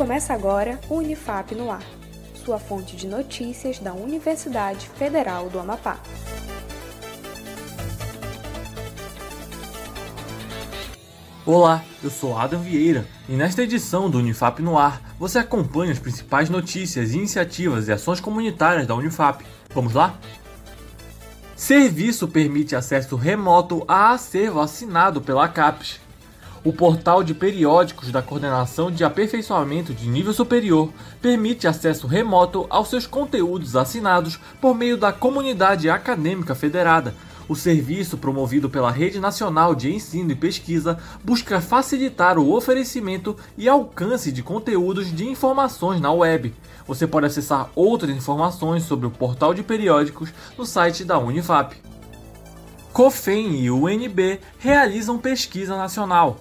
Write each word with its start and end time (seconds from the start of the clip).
Começa 0.00 0.32
agora 0.32 0.80
o 0.88 0.94
Unifap 0.94 1.54
no 1.54 1.70
Ar, 1.70 1.82
sua 2.42 2.58
fonte 2.58 2.96
de 2.96 3.06
notícias 3.06 3.78
da 3.78 3.92
Universidade 3.92 4.88
Federal 4.88 5.50
do 5.50 5.58
Amapá. 5.58 5.98
Olá, 11.44 11.84
eu 12.02 12.08
sou 12.08 12.34
Adam 12.34 12.62
Vieira 12.62 13.06
e 13.28 13.34
nesta 13.34 13.62
edição 13.62 14.08
do 14.08 14.16
Unifap 14.16 14.62
no 14.62 14.78
Ar 14.78 15.02
você 15.18 15.38
acompanha 15.38 15.92
as 15.92 15.98
principais 15.98 16.48
notícias, 16.48 17.12
iniciativas 17.12 17.86
e 17.86 17.92
ações 17.92 18.20
comunitárias 18.20 18.86
da 18.86 18.94
Unifap. 18.94 19.44
Vamos 19.74 19.92
lá? 19.92 20.18
Serviço 21.54 22.26
permite 22.26 22.74
acesso 22.74 23.16
remoto 23.16 23.84
a 23.86 24.12
acervo 24.12 24.60
assinado 24.60 25.20
pela 25.20 25.46
CAPES. 25.46 26.00
O 26.62 26.72
portal 26.72 27.24
de 27.24 27.32
periódicos 27.32 28.12
da 28.12 28.20
Coordenação 28.20 28.90
de 28.90 29.02
Aperfeiçoamento 29.02 29.94
de 29.94 30.06
Nível 30.06 30.34
Superior 30.34 30.90
permite 31.22 31.66
acesso 31.66 32.06
remoto 32.06 32.66
aos 32.68 32.88
seus 32.88 33.06
conteúdos 33.06 33.76
assinados 33.76 34.38
por 34.60 34.74
meio 34.74 34.98
da 34.98 35.10
comunidade 35.10 35.88
acadêmica 35.88 36.54
federada, 36.54 37.14
o 37.50 37.56
serviço, 37.56 38.16
promovido 38.16 38.70
pela 38.70 38.92
Rede 38.92 39.18
Nacional 39.18 39.74
de 39.74 39.92
Ensino 39.92 40.30
e 40.30 40.36
Pesquisa, 40.36 40.98
busca 41.24 41.60
facilitar 41.60 42.38
o 42.38 42.54
oferecimento 42.54 43.36
e 43.58 43.68
alcance 43.68 44.30
de 44.30 44.40
conteúdos 44.40 45.12
de 45.12 45.26
informações 45.26 46.00
na 46.00 46.12
web. 46.12 46.54
Você 46.86 47.08
pode 47.08 47.26
acessar 47.26 47.68
outras 47.74 48.16
informações 48.16 48.84
sobre 48.84 49.08
o 49.08 49.10
portal 49.10 49.52
de 49.52 49.64
periódicos 49.64 50.32
no 50.56 50.64
site 50.64 51.04
da 51.04 51.18
Unifap. 51.18 51.74
COFEM 52.92 53.56
e 53.56 53.68
UNB 53.68 54.38
realizam 54.60 55.18
pesquisa 55.18 55.76
nacional. 55.76 56.38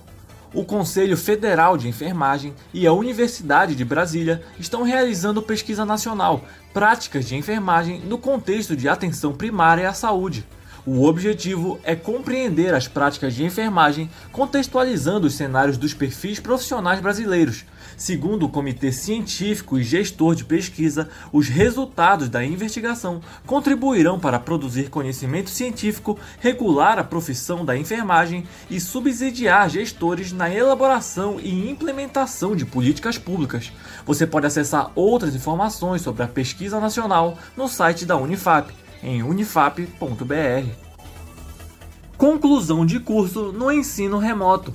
O 0.52 0.66
Conselho 0.66 1.16
Federal 1.16 1.78
de 1.78 1.88
Enfermagem 1.88 2.56
e 2.74 2.88
a 2.88 2.94
Universidade 2.94 3.76
de 3.76 3.86
Brasília 3.86 4.42
estão 4.60 4.82
realizando 4.82 5.44
pesquisa 5.44 5.86
nacional, 5.86 6.44
práticas 6.74 7.28
de 7.28 7.36
enfermagem 7.36 8.00
no 8.00 8.18
contexto 8.18 8.76
de 8.76 8.90
atenção 8.90 9.32
primária 9.32 9.88
à 9.88 9.94
saúde. 9.94 10.44
O 10.92 11.06
objetivo 11.06 11.80
é 11.84 11.96
compreender 11.96 12.74
as 12.74 12.88
práticas 12.88 13.36
de 13.36 13.44
enfermagem, 13.44 14.10
contextualizando 14.32 15.28
os 15.28 15.36
cenários 15.36 15.78
dos 15.78 15.94
perfis 15.94 16.40
profissionais 16.40 17.00
brasileiros. 17.00 17.64
Segundo 17.96 18.48
o 18.48 18.50
Comitê 18.50 18.92
Científico 18.92 19.78
e 19.78 19.84
Gestor 19.84 20.34
de 20.34 20.44
Pesquisa, 20.44 21.08
os 21.32 21.48
resultados 21.48 22.28
da 22.28 22.44
investigação 22.44 23.22
contribuirão 23.46 24.20
para 24.20 24.40
produzir 24.40 24.90
conhecimento 24.90 25.52
científico, 25.52 26.18
regular 26.40 26.98
a 26.98 27.04
profissão 27.04 27.64
da 27.64 27.78
enfermagem 27.78 28.46
e 28.68 28.80
subsidiar 28.80 29.70
gestores 29.70 30.32
na 30.32 30.52
elaboração 30.52 31.40
e 31.40 31.70
implementação 31.70 32.56
de 32.56 32.66
políticas 32.66 33.16
públicas. 33.16 33.72
Você 34.08 34.26
pode 34.26 34.48
acessar 34.48 34.92
outras 34.96 35.36
informações 35.36 36.02
sobre 36.02 36.24
a 36.24 36.28
pesquisa 36.28 36.80
nacional 36.80 37.38
no 37.56 37.68
site 37.68 38.08
da 38.08 38.18
Unifap 38.18 38.74
em 39.04 39.24
unifap.br. 39.24 40.70
Conclusão 42.18 42.86
de 42.86 43.00
curso 43.00 43.52
no 43.52 43.72
ensino 43.72 44.18
remoto. 44.18 44.74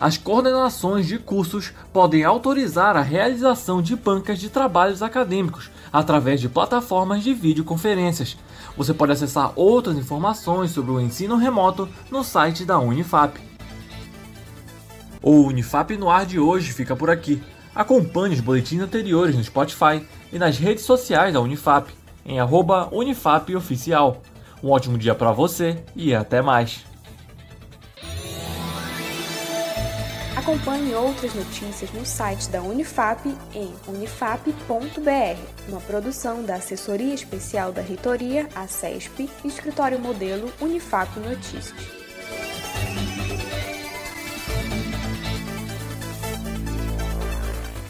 As 0.00 0.16
coordenações 0.16 1.06
de 1.06 1.18
cursos 1.18 1.74
podem 1.92 2.24
autorizar 2.24 2.96
a 2.96 3.02
realização 3.02 3.82
de 3.82 3.94
bancas 3.94 4.38
de 4.38 4.48
trabalhos 4.48 5.02
acadêmicos 5.02 5.70
através 5.92 6.40
de 6.40 6.48
plataformas 6.48 7.22
de 7.22 7.34
videoconferências. 7.34 8.38
Você 8.78 8.94
pode 8.94 9.12
acessar 9.12 9.52
outras 9.54 9.98
informações 9.98 10.70
sobre 10.70 10.90
o 10.90 11.00
ensino 11.00 11.36
remoto 11.36 11.86
no 12.10 12.24
site 12.24 12.64
da 12.64 12.78
Unifap. 12.78 13.38
O 15.22 15.42
Unifap 15.42 15.94
no 15.98 16.08
ar 16.08 16.24
de 16.24 16.38
hoje 16.38 16.72
fica 16.72 16.96
por 16.96 17.10
aqui. 17.10 17.42
Acompanhe 17.74 18.34
os 18.34 18.40
boletins 18.40 18.80
anteriores 18.80 19.36
no 19.36 19.44
Spotify 19.44 20.02
e 20.32 20.38
nas 20.38 20.56
redes 20.56 20.84
sociais 20.84 21.34
da 21.34 21.42
Unifap 21.42 21.92
em 22.30 22.38
unifapoficial. 22.92 24.22
Um 24.62 24.70
ótimo 24.70 24.96
dia 24.96 25.14
para 25.14 25.32
você 25.32 25.82
e 25.96 26.14
até 26.14 26.40
mais. 26.40 26.84
Acompanhe 30.36 30.94
outras 30.94 31.34
notícias 31.34 31.92
no 31.92 32.06
site 32.06 32.48
da 32.48 32.62
Unifap 32.62 33.28
em 33.54 33.70
unifap.br, 33.86 35.40
uma 35.68 35.80
produção 35.80 36.42
da 36.42 36.54
Assessoria 36.54 37.12
Especial 37.12 37.72
da 37.72 37.82
Reitoria, 37.82 38.48
a 38.54 38.66
CESP, 38.66 39.28
Escritório 39.44 39.98
Modelo 39.98 40.50
Unifap 40.60 41.18
Notícias. 41.18 41.99